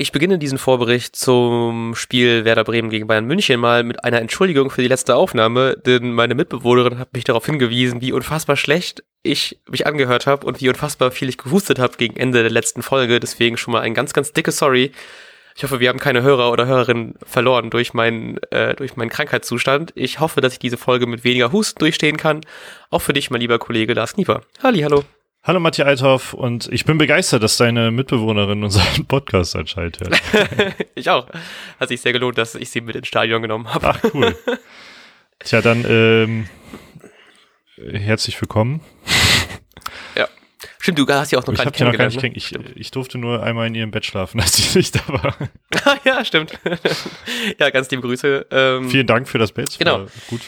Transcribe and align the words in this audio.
Ich 0.00 0.12
beginne 0.12 0.38
diesen 0.38 0.56
Vorbericht 0.56 1.14
zum 1.14 1.94
Spiel 1.94 2.46
Werder 2.46 2.64
Bremen 2.64 2.88
gegen 2.88 3.06
Bayern 3.06 3.26
München 3.26 3.60
mal 3.60 3.84
mit 3.84 4.02
einer 4.02 4.18
Entschuldigung 4.18 4.70
für 4.70 4.80
die 4.80 4.88
letzte 4.88 5.14
Aufnahme, 5.14 5.76
denn 5.76 6.14
meine 6.14 6.34
Mitbewohnerin 6.34 6.98
hat 6.98 7.12
mich 7.12 7.24
darauf 7.24 7.44
hingewiesen, 7.44 8.00
wie 8.00 8.12
unfassbar 8.12 8.56
schlecht 8.56 9.04
ich 9.22 9.60
mich 9.68 9.86
angehört 9.86 10.26
habe 10.26 10.46
und 10.46 10.62
wie 10.62 10.70
unfassbar 10.70 11.10
viel 11.10 11.28
ich 11.28 11.36
gehustet 11.36 11.78
habe 11.78 11.98
gegen 11.98 12.16
Ende 12.16 12.40
der 12.40 12.50
letzten 12.50 12.80
Folge. 12.80 13.20
Deswegen 13.20 13.58
schon 13.58 13.72
mal 13.72 13.82
ein 13.82 13.92
ganz, 13.92 14.14
ganz 14.14 14.32
dickes 14.32 14.56
Sorry. 14.56 14.92
Ich 15.54 15.64
hoffe, 15.64 15.80
wir 15.80 15.90
haben 15.90 15.98
keine 15.98 16.22
Hörer 16.22 16.50
oder 16.50 16.64
Hörerinnen 16.64 17.16
verloren 17.22 17.68
durch 17.68 17.92
meinen, 17.92 18.38
äh, 18.52 18.74
durch 18.76 18.96
meinen 18.96 19.10
Krankheitszustand. 19.10 19.92
Ich 19.96 20.18
hoffe, 20.18 20.40
dass 20.40 20.54
ich 20.54 20.58
diese 20.58 20.78
Folge 20.78 21.06
mit 21.06 21.24
weniger 21.24 21.52
Husten 21.52 21.78
durchstehen 21.78 22.16
kann. 22.16 22.40
Auch 22.88 23.02
für 23.02 23.12
dich, 23.12 23.28
mein 23.28 23.42
lieber 23.42 23.58
Kollege 23.58 23.92
Lars 23.92 24.16
Nieper. 24.16 24.40
Halli, 24.62 24.80
hallo. 24.80 25.04
Hallo 25.42 25.58
Matthias 25.58 25.88
Althoff 25.88 26.34
und 26.34 26.68
ich 26.70 26.84
bin 26.84 26.98
begeistert, 26.98 27.42
dass 27.42 27.56
deine 27.56 27.90
Mitbewohnerin 27.90 28.62
unseren 28.62 29.06
Podcast 29.08 29.56
anscheinend 29.56 29.98
hört. 30.00 30.20
ich 30.94 31.08
auch. 31.08 31.26
Hat 31.78 31.88
sich 31.88 32.02
sehr 32.02 32.12
gelohnt, 32.12 32.36
dass 32.36 32.54
ich 32.54 32.68
sie 32.68 32.82
mit 32.82 32.94
ins 32.94 33.08
Stadion 33.08 33.40
genommen 33.40 33.72
habe. 33.72 33.88
Ach 33.88 34.04
cool. 34.12 34.36
Tja, 35.38 35.62
dann 35.62 35.86
ähm, 35.88 36.46
herzlich 37.90 38.38
willkommen. 38.38 38.82
Ja. 40.14 40.28
Stimmt, 40.78 40.98
du 40.98 41.06
hast 41.08 41.32
ja 41.32 41.38
auch 41.38 41.46
noch 41.46 41.54
ich 41.54 41.58
gar 41.58 41.90
noch 41.90 41.96
gar 41.96 42.06
nicht 42.06 42.22
ne? 42.22 42.32
ich, 42.34 42.54
ich 42.74 42.90
durfte 42.90 43.16
nur 43.16 43.42
einmal 43.42 43.66
in 43.66 43.74
ihrem 43.74 43.90
Bett 43.90 44.04
schlafen, 44.04 44.40
als 44.42 44.58
ich 44.58 44.74
nicht 44.74 44.94
da 44.94 45.08
war. 45.08 45.36
ja, 46.04 46.22
stimmt. 46.22 46.52
ja, 47.58 47.70
ganz 47.70 47.90
liebe 47.90 48.02
Grüße. 48.02 48.46
Ähm, 48.50 48.90
Vielen 48.90 49.06
Dank 49.06 49.26
für 49.26 49.38
das 49.38 49.52
Bett. 49.52 49.74
Genau. 49.78 50.06
Gut. 50.28 50.42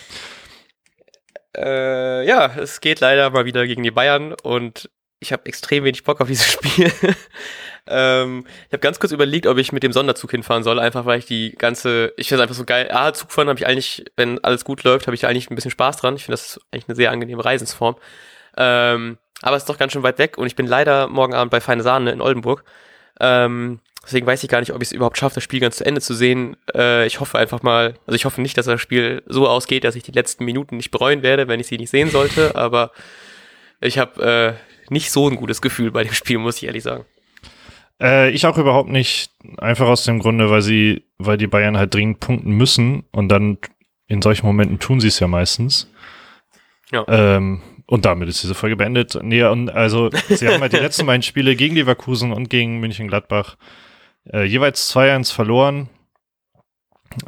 Äh, 1.56 2.26
ja, 2.26 2.46
es 2.56 2.80
geht 2.80 3.00
leider 3.00 3.30
mal 3.30 3.44
wieder 3.44 3.66
gegen 3.66 3.82
die 3.82 3.90
Bayern 3.90 4.34
und 4.42 4.90
ich 5.20 5.32
habe 5.32 5.46
extrem 5.46 5.84
wenig 5.84 6.04
Bock 6.04 6.20
auf 6.20 6.28
dieses 6.28 6.52
Spiel. 6.52 6.92
ähm, 7.86 8.44
ich 8.66 8.72
habe 8.72 8.80
ganz 8.80 8.98
kurz 8.98 9.12
überlegt, 9.12 9.46
ob 9.46 9.58
ich 9.58 9.72
mit 9.72 9.82
dem 9.82 9.92
Sonderzug 9.92 10.30
hinfahren 10.30 10.62
soll, 10.62 10.78
einfach 10.78 11.06
weil 11.06 11.18
ich 11.18 11.26
die 11.26 11.52
ganze, 11.52 12.12
ich 12.16 12.28
finde 12.28 12.42
es 12.42 12.48
einfach 12.48 12.58
so 12.58 12.64
geil. 12.64 12.88
Ah, 12.90 13.12
Zugfahren 13.12 13.48
habe 13.48 13.58
ich 13.58 13.66
eigentlich, 13.66 14.04
wenn 14.16 14.42
alles 14.42 14.64
gut 14.64 14.82
läuft, 14.82 15.06
habe 15.06 15.14
ich 15.14 15.26
eigentlich 15.26 15.50
ein 15.50 15.54
bisschen 15.54 15.70
Spaß 15.70 15.98
dran. 15.98 16.16
Ich 16.16 16.24
finde 16.24 16.34
das 16.34 16.60
eigentlich 16.70 16.88
eine 16.88 16.96
sehr 16.96 17.10
angenehme 17.10 17.44
Reisensform. 17.44 17.96
Ähm, 18.56 19.18
aber 19.42 19.56
es 19.56 19.62
ist 19.62 19.68
doch 19.68 19.78
ganz 19.78 19.92
schön 19.92 20.02
weit 20.02 20.18
weg 20.18 20.38
und 20.38 20.46
ich 20.46 20.56
bin 20.56 20.66
leider 20.66 21.08
morgen 21.08 21.34
Abend 21.34 21.50
bei 21.50 21.60
Feine 21.60 21.82
Sahne 21.82 22.12
in 22.12 22.20
Oldenburg. 22.20 22.64
Ähm, 23.20 23.80
Deswegen 24.04 24.26
weiß 24.26 24.42
ich 24.42 24.48
gar 24.48 24.60
nicht, 24.60 24.72
ob 24.72 24.82
ich 24.82 24.88
es 24.88 24.92
überhaupt 24.92 25.16
schaffe, 25.16 25.36
das 25.36 25.44
Spiel 25.44 25.60
ganz 25.60 25.76
zu 25.76 25.86
Ende 25.86 26.00
zu 26.00 26.14
sehen. 26.14 26.56
Äh, 26.74 27.06
ich 27.06 27.20
hoffe 27.20 27.38
einfach 27.38 27.62
mal, 27.62 27.94
also 28.06 28.16
ich 28.16 28.24
hoffe 28.24 28.40
nicht, 28.40 28.58
dass 28.58 28.66
das 28.66 28.80
Spiel 28.80 29.22
so 29.26 29.48
ausgeht, 29.48 29.84
dass 29.84 29.94
ich 29.94 30.02
die 30.02 30.12
letzten 30.12 30.44
Minuten 30.44 30.76
nicht 30.76 30.90
bereuen 30.90 31.22
werde, 31.22 31.46
wenn 31.46 31.60
ich 31.60 31.68
sie 31.68 31.78
nicht 31.78 31.90
sehen 31.90 32.10
sollte. 32.10 32.56
Aber 32.56 32.90
ich 33.80 33.98
habe 33.98 34.58
äh, 34.90 34.92
nicht 34.92 35.10
so 35.12 35.28
ein 35.28 35.36
gutes 35.36 35.62
Gefühl 35.62 35.92
bei 35.92 36.02
dem 36.02 36.12
Spiel, 36.12 36.38
muss 36.38 36.56
ich 36.56 36.64
ehrlich 36.64 36.82
sagen. 36.82 37.04
Äh, 38.00 38.30
ich 38.30 38.44
auch 38.46 38.58
überhaupt 38.58 38.88
nicht. 38.88 39.30
Einfach 39.58 39.86
aus 39.86 40.04
dem 40.04 40.18
Grunde, 40.18 40.50
weil 40.50 40.62
sie, 40.62 41.04
weil 41.18 41.38
die 41.38 41.46
Bayern 41.46 41.78
halt 41.78 41.94
dringend 41.94 42.18
punkten 42.18 42.52
müssen 42.52 43.04
und 43.12 43.28
dann 43.28 43.58
in 44.08 44.20
solchen 44.20 44.46
Momenten 44.46 44.80
tun 44.80 45.00
sie 45.00 45.08
es 45.08 45.20
ja 45.20 45.28
meistens. 45.28 45.90
Ja. 46.90 47.04
Ähm, 47.08 47.62
und 47.86 48.04
damit 48.04 48.28
ist 48.28 48.42
diese 48.42 48.54
Folge 48.54 48.76
beendet. 48.76 49.18
Nee, 49.22 49.44
und 49.44 49.70
also 49.70 50.10
sie 50.28 50.48
haben 50.48 50.60
halt 50.60 50.72
die 50.72 50.76
letzten 50.78 51.06
beiden 51.06 51.22
Spiele 51.22 51.56
gegen 51.56 51.76
Leverkusen 51.76 52.32
und 52.32 52.50
gegen 52.50 52.80
München 52.80 53.08
Gladbach 53.08 53.56
äh, 54.30 54.44
jeweils 54.44 54.94
2-1 54.94 55.32
verloren. 55.32 55.88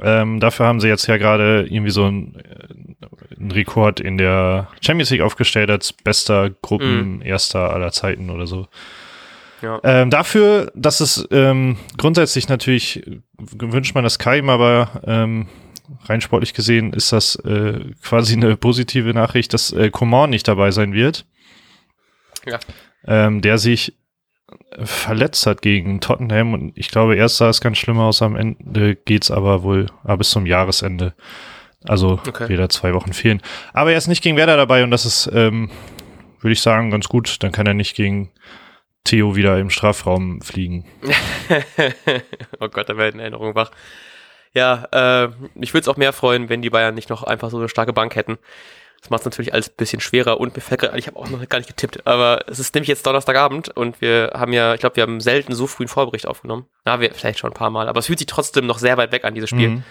Ähm, 0.03 0.41
dafür 0.41 0.67
haben 0.67 0.81
sie 0.81 0.89
jetzt 0.89 1.07
ja 1.07 1.19
gerade 1.19 1.67
irgendwie 1.69 1.91
so 1.91 2.05
einen, 2.05 2.37
äh, 2.37 3.37
einen 3.39 3.51
Rekord 3.51 4.01
in 4.01 4.17
der 4.17 4.69
Champions 4.81 5.11
League 5.11 5.21
aufgestellt 5.21 5.71
als 5.71 5.93
bester 5.93 6.51
Gruppenerster 6.51 7.69
mm. 7.69 7.71
aller 7.71 7.93
Zeiten 7.93 8.31
oder 8.31 8.47
so. 8.47 8.67
Ja. 9.61 9.81
Ähm, 9.83 10.11
dafür, 10.11 10.71
dass 10.75 11.01
es 11.01 11.27
ähm, 11.31 11.77
grundsätzlich 11.97 12.49
natürlich 12.49 13.03
wünscht 13.39 13.95
man 13.95 14.05
das 14.05 14.19
keinem, 14.19 14.51
aber 14.51 15.03
ähm, 15.07 15.49
rein 16.05 16.21
sportlich 16.21 16.55
gesehen 16.55 16.93
ist 16.93 17.13
das 17.13 17.37
äh, 17.37 17.81
quasi 18.03 18.35
eine 18.35 18.57
positive 18.57 19.15
Nachricht, 19.15 19.53
dass 19.55 19.73
äh, 19.73 19.91
Coman 19.91 20.31
nicht 20.31 20.49
dabei 20.49 20.71
sein 20.71 20.93
wird. 20.93 21.27
Ja. 22.47 22.59
Ähm, 23.07 23.41
der 23.41 23.59
sich 23.59 23.95
verletzt 24.83 25.47
hat 25.47 25.63
gegen 25.63 26.01
Tottenham 26.01 26.53
und 26.53 26.73
ich 26.77 26.89
glaube, 26.89 27.17
erst 27.17 27.37
sah 27.37 27.49
es 27.49 27.61
ganz 27.61 27.79
schlimm 27.79 27.99
aus, 27.99 28.23
am 28.23 28.37
Ende 28.37 28.97
geht's 28.97 29.31
aber 29.31 29.63
wohl 29.63 29.87
ah, 30.05 30.17
bis 30.17 30.31
zum 30.31 30.47
Jahresende. 30.47 31.15
Also 31.87 32.21
okay. 32.27 32.49
wieder 32.49 32.69
zwei 32.71 32.95
Wochen 32.95 33.13
fehlen. 33.13 33.43
Aber 33.73 33.93
er 33.93 33.99
ist 33.99 34.09
nicht 34.09 34.23
gegen 34.23 34.37
Werder 34.37 34.57
dabei 34.57 34.85
und 34.85 34.91
das 34.91 35.05
ist, 35.05 35.31
ähm, 35.33 35.71
würde 36.41 36.53
ich 36.53 36.63
sagen, 36.63 36.91
ganz 36.91 37.09
gut. 37.09 37.43
Dann 37.43 37.53
kann 37.53 37.67
er 37.67 37.75
nicht 37.75 37.95
gegen 37.95 38.31
Theo 39.05 39.37
wieder 39.37 39.59
im 39.59 39.69
Strafraum 39.69 40.41
fliegen. 40.41 40.87
oh 42.61 42.69
Gott, 42.69 42.89
da 42.89 42.97
werden 42.97 43.21
Erinnerungen 43.21 43.55
wach. 43.55 43.71
Ja, 44.55 44.87
äh, 44.93 45.29
ich 45.57 45.75
würde 45.75 45.83
es 45.83 45.89
auch 45.89 45.99
mehr 45.99 46.13
freuen, 46.13 46.49
wenn 46.49 46.63
die 46.63 46.71
Bayern 46.71 46.95
nicht 46.95 47.11
noch 47.11 47.23
einfach 47.23 47.51
so 47.51 47.59
eine 47.59 47.69
starke 47.69 47.93
Bank 47.93 48.17
hätten. 48.17 48.39
Das 49.05 49.11
macht 49.11 49.21
es 49.21 49.27
natürlich 49.27 49.53
alles 49.53 49.69
ein 49.69 49.77
bisschen 49.77 50.01
schwerer 50.01 50.41
und 50.41 50.57
mir 50.57 50.63
fällt 50.63 50.81
gerade, 50.81 50.99
ich 50.99 51.07
habe 51.09 51.19
auch 51.19 51.29
noch 51.29 51.47
gar 51.47 51.59
nicht 51.59 51.69
getippt, 51.69 52.07
aber 52.07 52.47
es 52.49 52.59
ist 52.59 52.75
nämlich 52.75 52.89
jetzt 52.89 53.07
Donnerstagabend 53.07 53.69
und 53.69 54.01
wir 54.01 54.33
haben 54.33 54.55
ja, 54.55 54.73
ich 54.73 54.81
glaube, 54.81 54.97
wir 54.97 55.03
haben 55.03 55.21
selten 55.21 55.55
so 55.55 55.67
früh 55.67 55.83
einen 55.83 55.89
Vorbericht 55.89 56.27
aufgenommen. 56.27 56.65
Na, 56.87 57.01
wir 57.01 57.13
vielleicht 57.13 57.39
schon 57.39 57.51
ein 57.51 57.55
paar 57.55 57.69
Mal, 57.69 57.87
aber 57.87 57.99
es 57.99 58.07
fühlt 58.07 58.19
sich 58.19 58.29
trotzdem 58.29 58.65
noch 58.65 58.79
sehr 58.79 58.97
weit 58.97 59.13
weg 59.13 59.27
an, 59.27 59.35
dieses 59.35 59.51
Spiel. 59.51 59.69
Mhm. 59.69 59.85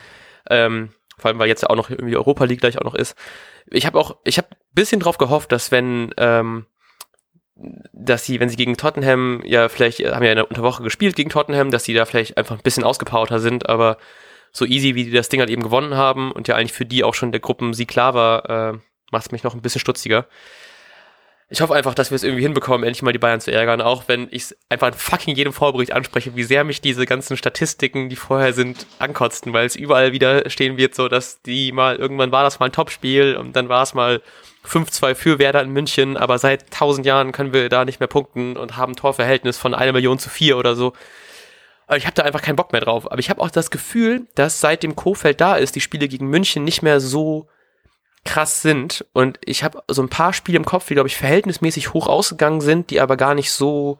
Ähm, 0.49 0.89
vor 1.19 1.29
allem, 1.29 1.37
weil 1.37 1.47
jetzt 1.47 1.61
ja 1.61 1.69
auch 1.69 1.75
noch 1.75 1.91
irgendwie 1.91 2.15
Europa 2.15 2.45
League 2.45 2.61
gleich 2.61 2.79
auch 2.79 2.85
noch 2.85 2.95
ist. 2.95 3.15
Ich 3.67 3.85
habe 3.85 3.99
auch, 3.99 4.17
ich 4.23 4.39
habe 4.39 4.47
ein 4.49 4.57
bisschen 4.73 4.99
drauf 4.99 5.19
gehofft, 5.19 5.51
dass 5.51 5.71
wenn, 5.71 6.11
ähm, 6.17 6.65
dass 7.93 8.25
sie, 8.25 8.39
wenn 8.39 8.49
sie 8.49 8.55
gegen 8.55 8.77
Tottenham, 8.77 9.43
ja, 9.45 9.69
vielleicht 9.69 9.99
haben 9.99 10.23
ja 10.23 10.31
in 10.31 10.37
der 10.37 10.49
Unterwoche 10.49 10.81
gespielt 10.81 11.15
gegen 11.15 11.29
Tottenham, 11.29 11.69
dass 11.69 11.83
sie 11.83 11.93
da 11.93 12.05
vielleicht 12.05 12.35
einfach 12.35 12.55
ein 12.55 12.63
bisschen 12.63 12.83
ausgepowerter 12.83 13.37
sind, 13.37 13.69
aber 13.69 13.97
so 14.51 14.65
easy, 14.65 14.95
wie 14.95 15.03
die 15.03 15.11
das 15.11 15.29
Ding 15.29 15.39
halt 15.39 15.51
eben 15.51 15.61
gewonnen 15.61 15.95
haben 15.95 16.31
und 16.31 16.47
ja 16.47 16.55
eigentlich 16.55 16.73
für 16.73 16.85
die 16.85 17.03
auch 17.03 17.13
schon 17.13 17.31
der 17.31 17.41
Gruppensieg 17.41 17.87
klar 17.87 18.15
war, 18.15 18.73
äh, 18.73 18.77
macht 19.13 19.31
mich 19.31 19.43
noch 19.43 19.55
ein 19.55 19.61
bisschen 19.61 19.79
stutziger. 19.79 20.27
Ich 21.49 21.61
hoffe 21.61 21.75
einfach, 21.75 21.93
dass 21.93 22.09
wir 22.09 22.15
es 22.15 22.23
irgendwie 22.23 22.41
hinbekommen, 22.41 22.83
endlich 22.83 23.03
mal 23.03 23.11
die 23.11 23.19
Bayern 23.19 23.39
zu 23.39 23.51
ärgern, 23.51 23.79
auch 23.79 24.05
wenn 24.07 24.27
ich 24.31 24.43
es 24.43 24.57
einfach 24.69 24.87
in 24.87 24.93
fucking 24.93 25.35
jedem 25.35 25.53
Vorbericht 25.53 25.91
anspreche, 25.91 26.35
wie 26.35 26.43
sehr 26.43 26.63
mich 26.63 26.81
diese 26.81 27.05
ganzen 27.05 27.37
Statistiken, 27.37 28.09
die 28.09 28.15
vorher 28.15 28.53
sind, 28.53 28.87
ankotzten, 28.97 29.53
weil 29.53 29.67
es 29.67 29.75
überall 29.75 30.13
wieder 30.13 30.49
stehen 30.49 30.77
wird, 30.77 30.95
so 30.95 31.07
dass 31.09 31.41
die 31.43 31.71
mal, 31.71 31.97
irgendwann 31.97 32.31
war 32.31 32.43
das 32.43 32.59
mal 32.59 32.67
ein 32.67 32.71
Topspiel 32.71 33.35
und 33.35 33.55
dann 33.55 33.69
war 33.69 33.83
es 33.83 33.93
mal 33.93 34.21
5-2 34.65 35.13
für 35.13 35.37
Werder 35.37 35.61
in 35.61 35.69
München, 35.69 36.17
aber 36.17 36.39
seit 36.39 36.71
tausend 36.71 37.05
Jahren 37.05 37.31
können 37.31 37.53
wir 37.53 37.69
da 37.69 37.85
nicht 37.85 37.99
mehr 37.99 38.07
punkten 38.07 38.57
und 38.57 38.75
haben 38.75 38.95
Torverhältnis 38.95 39.57
von 39.57 39.75
einer 39.75 39.91
Million 39.91 40.17
zu 40.17 40.29
vier 40.29 40.57
oder 40.57 40.75
so. 40.75 40.93
Ich 41.95 42.05
habe 42.05 42.15
da 42.15 42.23
einfach 42.23 42.41
keinen 42.41 42.55
Bock 42.55 42.71
mehr 42.71 42.81
drauf. 42.81 43.11
Aber 43.11 43.19
ich 43.19 43.29
habe 43.29 43.41
auch 43.41 43.51
das 43.51 43.69
Gefühl, 43.69 44.27
dass 44.35 44.61
seit 44.61 44.83
dem 44.83 44.95
Kofeld 44.95 45.41
da 45.41 45.55
ist, 45.55 45.75
die 45.75 45.81
Spiele 45.81 46.07
gegen 46.07 46.27
München 46.27 46.63
nicht 46.63 46.81
mehr 46.81 46.99
so 46.99 47.47
krass 48.25 48.61
sind. 48.61 49.05
Und 49.13 49.39
ich 49.45 49.63
habe 49.63 49.83
so 49.87 50.01
ein 50.01 50.09
paar 50.09 50.33
Spiele 50.33 50.57
im 50.57 50.65
Kopf, 50.65 50.87
die, 50.87 50.93
glaube 50.93 51.09
ich, 51.09 51.17
verhältnismäßig 51.17 51.93
hoch 51.93 52.07
ausgegangen 52.07 52.61
sind, 52.61 52.89
die 52.89 53.01
aber 53.01 53.17
gar 53.17 53.35
nicht 53.35 53.51
so, 53.51 53.99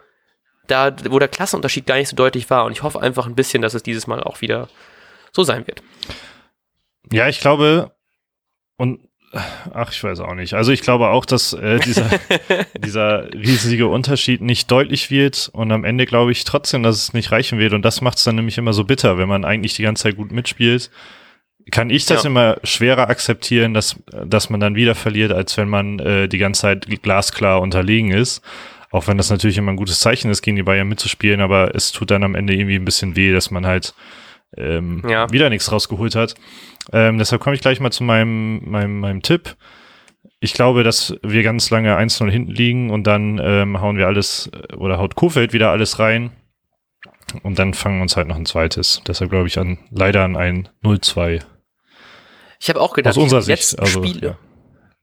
da, 0.68 0.96
wo 1.10 1.20
der 1.20 1.28
Klassenunterschied 1.28 1.86
gar 1.86 1.96
nicht 1.96 2.10
so 2.10 2.16
deutlich 2.16 2.50
war. 2.50 2.66
Und 2.66 2.72
ich 2.72 2.84
hoffe 2.84 3.02
einfach 3.02 3.28
ein 3.28 3.36
bisschen, 3.36 3.62
dass 3.62 3.74
es 3.74 3.84
dieses 3.84 4.08
Mal 4.08 4.24
auch 4.24 4.42
wieder 4.42 4.70
so 5.32 5.44
sein 5.44 5.68
wird. 5.68 5.84
Ja, 7.12 7.28
ich 7.28 7.42
glaube, 7.42 7.92
und 8.78 9.02
ach, 9.74 9.92
ich 9.92 10.02
weiß 10.04 10.20
auch 10.22 10.36
nicht. 10.36 10.54
Also 10.54 10.72
ich 10.72 10.82
glaube 10.82 11.10
auch, 11.10 11.26
dass 11.26 11.54
äh, 11.54 11.80
dieser, 11.80 12.10
dieser 12.78 13.34
riesige 13.34 13.88
Unterschied 13.88 14.42
nicht 14.42 14.72
deutlich 14.72 15.12
wird 15.12 15.50
und 15.54 15.72
am 15.72 15.84
Ende 15.84 16.06
glaube 16.06 16.32
ich 16.32 16.44
trotzdem, 16.46 16.84
dass 16.84 16.96
es 16.96 17.14
nicht 17.14 17.32
reichen 17.32 17.60
wird. 17.60 17.74
Und 17.74 17.84
das 17.84 18.00
macht 18.02 18.20
es 18.20 18.24
dann 18.24 18.36
nämlich 18.36 18.58
immer 18.58 18.74
so 18.74 18.86
bitter, 18.86 19.18
wenn 19.18 19.28
man 19.28 19.44
eigentlich 19.44 19.74
die 19.74 19.84
ganze 19.84 20.04
Zeit 20.04 20.16
gut 20.16 20.32
mitspielt 20.32 20.92
kann 21.72 21.90
ich 21.90 22.06
das 22.06 22.24
ja. 22.24 22.30
immer 22.30 22.58
schwerer 22.64 23.10
akzeptieren, 23.10 23.74
dass, 23.74 23.96
dass 24.26 24.50
man 24.50 24.60
dann 24.60 24.76
wieder 24.76 24.96
verliert, 24.96 25.32
als 25.32 25.58
wenn 25.58 25.70
man 25.70 26.00
äh, 26.00 26.28
die 26.28 26.38
ganze 26.38 26.62
Zeit 26.62 26.88
glasklar 27.02 27.62
unterlegen 27.62 28.12
ist. 28.12 28.42
Auch 28.92 29.08
wenn 29.08 29.18
das 29.18 29.30
natürlich 29.30 29.58
immer 29.58 29.72
ein 29.72 29.78
gutes 29.78 30.00
Zeichen 30.00 30.30
ist, 30.30 30.42
gegen 30.42 30.56
die 30.56 30.64
Bayern 30.64 30.88
mitzuspielen, 30.88 31.42
aber 31.42 31.74
es 31.74 31.92
tut 31.92 32.12
dann 32.12 32.24
am 32.24 32.36
Ende 32.36 32.54
irgendwie 32.54 32.76
ein 32.76 32.86
bisschen 32.86 33.16
weh, 33.16 33.32
dass 33.32 33.50
man 33.50 33.66
halt 33.66 33.96
ähm, 34.56 35.02
ja. 35.08 35.32
wieder 35.32 35.50
nichts 35.50 35.72
rausgeholt 35.72 36.16
hat. 36.16 36.36
Ähm, 36.92 37.18
deshalb 37.18 37.42
komme 37.42 37.56
ich 37.56 37.62
gleich 37.62 37.80
mal 37.80 37.92
zu 37.92 38.04
meinem, 38.04 38.62
meinem, 38.70 39.00
meinem 39.00 39.22
Tipp. 39.22 39.56
Ich 40.40 40.54
glaube, 40.54 40.84
dass 40.84 41.16
wir 41.24 41.42
ganz 41.42 41.70
lange 41.70 41.98
1-0 41.98 42.30
hinten 42.30 42.52
liegen 42.52 42.90
und 42.92 43.08
dann 43.08 43.40
ähm, 43.42 43.82
hauen 43.82 43.98
wir 43.98 44.08
alles 44.08 44.52
oder 44.78 45.00
haut 45.00 45.16
Kofeld 45.16 45.54
wieder 45.54 45.72
alles 45.72 46.00
rein 46.00 46.32
und 47.42 47.58
dann 47.58 47.74
fangen 47.74 47.98
wir 47.98 48.04
uns 48.04 48.18
halt 48.18 48.28
noch 48.28 48.36
ein 48.36 48.46
zweites. 48.46 49.02
Deshalb 49.08 49.32
glaube 49.32 49.48
ich 49.48 49.58
an 49.58 49.80
leider 49.90 50.24
an 50.24 50.36
ein 50.36 50.70
0-2. 50.84 51.42
Ich 52.64 52.70
habe 52.70 52.80
auch 52.80 52.94
gedacht, 52.94 53.18
Aus 53.18 53.22
unserer 53.22 53.42
Sicht, 53.42 53.78
also, 53.78 54.02
Spiele. 54.02 54.38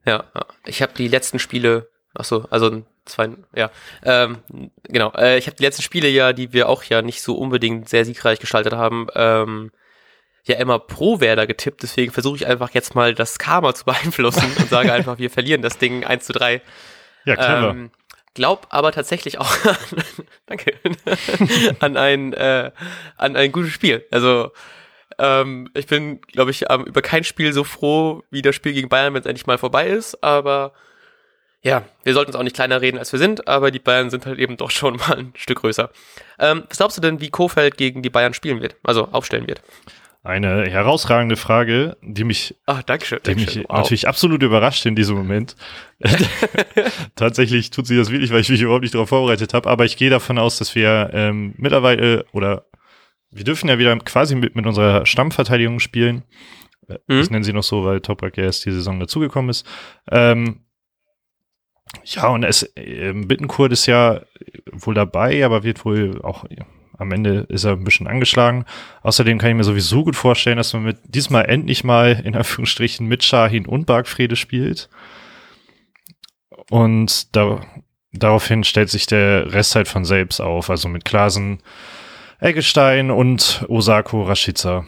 Ja, 0.07 0.25
ja 0.35 0.47
ich 0.65 0.81
habe 0.81 0.95
die 0.95 1.09
letzten 1.09 1.39
Spiele, 1.39 1.91
ach 2.15 2.25
so, 2.25 2.47
also 2.49 2.87
zwei, 3.05 3.29
ja, 3.55 3.71
ähm, 4.03 4.39
genau. 4.85 5.13
Äh, 5.13 5.37
ich 5.37 5.47
habe 5.47 5.59
die 5.59 5.65
letzten 5.65 5.83
Spiele 5.83 6.09
ja, 6.09 6.33
die 6.33 6.55
wir 6.55 6.71
auch 6.71 6.85
ja 6.85 7.03
nicht 7.03 7.21
so 7.21 7.35
unbedingt 7.35 7.87
sehr 7.87 8.07
siegreich 8.07 8.41
gestaltet 8.41 8.73
haben, 8.73 9.09
ähm, 9.15 9.73
ja 10.47 10.57
immer 10.57 10.79
pro 10.79 11.21
Werder 11.21 11.47
getippt. 11.47 11.83
Deswegen 11.83 12.13
versuche 12.13 12.37
ich 12.37 12.47
einfach 12.47 12.71
jetzt 12.71 12.95
mal 12.95 13.15
das 13.15 13.39
Karma 13.39 13.75
zu 13.75 13.85
beeinflussen 13.85 14.51
und 14.59 14.71
sage 14.71 14.91
einfach, 14.91 15.19
wir 15.19 15.29
verlieren 15.29 15.61
das 15.61 15.77
Ding 15.77 16.03
1 16.03 16.25
zu 16.25 16.33
3. 16.33 16.63
Ja, 17.27 17.37
clever. 17.37 17.71
Ähm, 17.73 17.91
glaub 18.33 18.69
aber 18.71 18.91
tatsächlich 18.91 19.37
auch 19.37 19.55
danke, 20.47 20.77
an 21.81 21.99
ein, 21.99 22.33
äh, 22.33 22.71
an 23.19 23.37
ein 23.37 23.53
gutes 23.53 23.73
Spiel. 23.73 24.07
Also 24.11 24.51
ähm, 25.19 25.71
ich 25.75 25.87
bin, 25.87 26.21
glaube 26.23 26.51
ich, 26.51 26.65
ähm, 26.71 26.85
über 26.85 27.03
kein 27.03 27.25
Spiel 27.25 27.53
so 27.53 27.65
froh 27.65 28.23
wie 28.31 28.43
das 28.43 28.55
Spiel 28.55 28.73
gegen 28.73 28.89
Bayern, 28.89 29.15
wenn 29.15 29.21
es 29.21 29.27
endlich 29.27 29.47
mal 29.47 29.59
vorbei 29.59 29.89
ist. 29.89 30.23
Aber 30.23 30.73
ja, 31.63 31.85
wir 32.05 32.15
sollten 32.15 32.31
uns 32.31 32.37
auch 32.37 32.43
nicht 32.43 32.57
kleiner 32.57 32.81
reden, 32.81 32.99
als 32.99 33.13
wir 33.13 33.19
sind, 33.19 33.47
aber 33.47 33.71
die 33.71 33.79
Bayern 33.79 34.11
sind 34.11 34.27
halt 34.27 34.39
eben 34.39 34.57
doch 34.57 34.71
schon 34.71 34.97
mal 35.09 35.19
ein 35.19 35.33
Stück 35.37 35.61
größer. 35.61 35.91
Ähm, 36.39 36.65
was 36.69 36.79
glaubst 36.79 36.97
du 36.97 37.03
denn, 37.03 37.21
wie 37.21 37.31
Kofeld 37.31 37.77
gegen 37.77 38.03
die 38.03 38.11
Bayern 38.11 38.35
spielen 38.35 38.61
wird, 38.61 38.77
also 38.83 39.09
aufstellen 39.13 39.47
wird? 39.47 39.63
Eine 40.23 40.67
herausragende 40.67 41.37
Frage, 41.37 41.97
die 42.03 42.25
mich, 42.25 42.55
Ach, 42.67 42.83
Dankeschön, 42.83 43.21
die 43.25 43.37
mich 43.37 43.57
wow. 43.57 43.79
natürlich 43.79 44.07
absolut 44.07 44.43
überrascht 44.43 44.85
in 44.85 44.95
diesem 44.95 45.17
Moment. 45.17 45.57
Tatsächlich 47.17 47.71
tut 47.71 47.87
sie 47.87 47.97
das 47.97 48.11
wirklich, 48.11 48.31
weil 48.31 48.41
ich 48.41 48.51
mich 48.51 48.61
überhaupt 48.61 48.83
nicht 48.83 48.93
darauf 48.93 49.09
vorbereitet 49.09 49.55
habe, 49.55 49.71
aber 49.71 49.87
ich 49.87 49.97
gehe 49.97 50.11
davon 50.11 50.39
aus, 50.39 50.59
dass 50.59 50.75
wir 50.75 51.11
ähm, 51.15 51.55
mittlerweile 51.57 52.27
oder 52.33 52.67
wir 53.31 53.45
dürfen 53.45 53.69
ja 53.69 53.79
wieder 53.79 53.97
quasi 53.99 54.35
mit, 54.35 54.57
mit 54.57 54.67
unserer 54.67 55.07
Stammverteidigung 55.07 55.79
spielen. 55.81 56.25
Äh, 56.89 56.99
mhm. 57.07 57.21
Ich 57.21 57.31
nenne 57.31 57.45
sie 57.45 57.53
noch 57.53 57.63
so, 57.63 57.85
weil 57.85 58.01
Toprak 58.01 58.39
erst 58.39 58.65
die 58.67 58.73
Saison 58.73 58.99
dazugekommen 59.01 59.51
ist. 59.51 59.67
Ähm, 60.11 60.65
ja, 62.05 62.29
und 62.29 62.45
es, 62.45 62.63
äh, 62.77 63.13
Bittenkurt 63.13 63.73
ist 63.73 63.87
ja 63.87 64.23
wohl 64.73 64.95
dabei, 64.95 65.45
aber 65.45 65.63
wird 65.63 65.85
wohl 65.85 66.21
auch, 66.23 66.45
ja, 66.51 66.65
am 66.99 67.13
Ende 67.13 67.47
ist 67.49 67.65
er 67.65 67.73
ein 67.73 67.85
bisschen 67.85 68.07
angeschlagen. 68.07 68.67
Außerdem 69.03 69.39
kann 69.39 69.51
ich 69.51 69.57
mir 69.57 69.65
sowieso 69.65 70.05
gut 70.05 70.17
vorstellen, 70.17 70.59
dass 70.59 70.75
man 70.75 70.83
mit 70.83 70.99
diesmal 71.05 71.47
endlich 71.47 71.83
mal 71.83 72.21
in 72.25 72.37
Anführungsstrichen 72.37 73.07
mit 73.07 73.25
Shahin 73.25 73.67
und 73.67 73.87
Bargfrede 73.87 74.37
spielt. 74.37 74.91
Und 76.69 77.35
da, 77.35 77.61
daraufhin 78.13 78.65
stellt 78.65 78.91
sich 78.91 79.07
der 79.07 79.53
Rest 79.53 79.75
halt 79.77 79.89
von 79.89 80.05
selbst 80.05 80.41
auf, 80.41 80.69
also 80.69 80.89
mit 80.89 81.07
Klasen, 81.07 81.63
Eggestein 82.41 83.11
und 83.11 83.65
Osako 83.69 84.23
Rashica. 84.23 84.87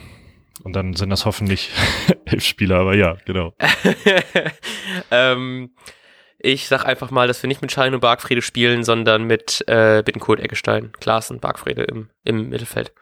Und 0.64 0.74
dann 0.74 0.94
sind 0.94 1.10
das 1.10 1.26
hoffentlich 1.26 1.70
elf 2.24 2.44
Spieler, 2.44 2.80
aber 2.80 2.94
ja, 2.94 3.16
genau. 3.26 3.54
ähm, 5.10 5.70
ich 6.38 6.66
sag 6.68 6.84
einfach 6.84 7.10
mal, 7.10 7.28
dass 7.28 7.42
wir 7.42 7.48
nicht 7.48 7.62
mit 7.62 7.70
Schein 7.70 7.94
und 7.94 8.00
Bargfrede 8.00 8.42
spielen, 8.42 8.84
sondern 8.84 9.24
mit 9.24 9.64
äh, 9.68 10.02
Bittenkurt, 10.04 10.40
Eggestein, 10.40 10.92
Klaassen, 11.00 11.40
Bargfrede 11.40 11.84
im, 11.84 12.10
im 12.24 12.48
Mittelfeld. 12.48 12.92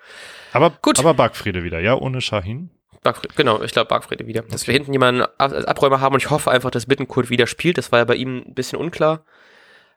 Aber, 0.52 0.70
Gut. 0.82 0.98
aber 0.98 1.14
Bargfrede 1.14 1.62
wieder, 1.62 1.80
ja, 1.80 1.94
ohne 1.94 2.20
Shahin? 2.20 2.70
Bargfriede, 3.02 3.34
genau, 3.34 3.62
ich 3.62 3.72
glaube 3.72 3.88
Bargfrede 3.88 4.26
wieder. 4.26 4.42
Dass 4.42 4.66
wir 4.66 4.74
hinten 4.74 4.92
jemanden 4.92 5.24
als 5.38 5.64
Abräumer 5.64 6.00
haben 6.00 6.14
und 6.14 6.22
ich 6.22 6.30
hoffe 6.30 6.50
einfach, 6.50 6.70
dass 6.70 6.86
Bittenkurt 6.86 7.30
wieder 7.30 7.46
spielt. 7.46 7.78
Das 7.78 7.92
war 7.92 8.00
ja 8.00 8.04
bei 8.04 8.16
ihm 8.16 8.44
ein 8.46 8.54
bisschen 8.54 8.78
unklar. 8.78 9.24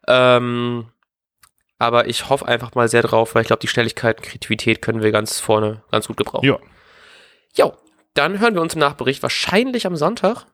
Ähm, 0.07 0.85
aber 1.83 2.07
ich 2.07 2.29
hoffe 2.29 2.47
einfach 2.47 2.75
mal 2.75 2.87
sehr 2.87 3.01
drauf, 3.01 3.35
weil 3.35 3.41
ich 3.41 3.47
glaube, 3.47 3.61
die 3.61 3.67
Schnelligkeit 3.67 4.17
und 4.17 4.25
Kreativität 4.25 4.81
können 4.81 5.01
wir 5.01 5.11
ganz 5.11 5.39
vorne 5.39 5.83
ganz 5.91 6.07
gut 6.07 6.17
gebrauchen. 6.17 6.45
Ja. 6.45 6.57
Jo, 7.55 7.73
dann 8.13 8.39
hören 8.39 8.55
wir 8.55 8.61
uns 8.61 8.73
im 8.73 8.79
Nachbericht 8.79 9.21
wahrscheinlich 9.21 9.85
am 9.85 9.95
Sonntag, 9.95 10.45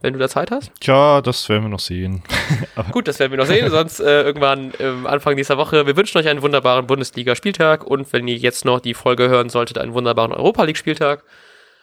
wenn 0.00 0.12
du 0.12 0.18
da 0.18 0.28
Zeit 0.28 0.50
hast. 0.50 0.72
Tja, 0.80 1.20
das 1.20 1.48
werden 1.48 1.64
wir 1.64 1.68
noch 1.68 1.80
sehen. 1.80 2.22
gut, 2.92 3.08
das 3.08 3.18
werden 3.18 3.32
wir 3.32 3.38
noch 3.38 3.46
sehen, 3.46 3.70
sonst 3.70 4.00
äh, 4.00 4.22
irgendwann 4.22 4.72
ähm, 4.78 5.06
Anfang 5.06 5.34
nächster 5.34 5.58
Woche. 5.58 5.86
Wir 5.86 5.96
wünschen 5.96 6.18
euch 6.18 6.28
einen 6.28 6.42
wunderbaren 6.42 6.86
Bundesliga-Spieltag 6.86 7.84
und 7.84 8.12
wenn 8.12 8.26
ihr 8.28 8.36
jetzt 8.36 8.64
noch 8.64 8.80
die 8.80 8.94
Folge 8.94 9.28
hören 9.28 9.48
solltet, 9.48 9.78
einen 9.78 9.94
wunderbaren 9.94 10.32
Europa-League-Spieltag 10.32 11.24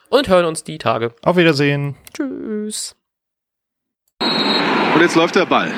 und 0.10 0.28
hören 0.28 0.46
uns 0.46 0.64
die 0.64 0.78
Tage. 0.78 1.14
Auf 1.24 1.38
Wiedersehen. 1.38 1.96
Tschüss. 2.14 2.96
Und 4.22 5.02
jetzt 5.02 5.16
läuft 5.16 5.36
der 5.36 5.46
Ball. 5.46 5.74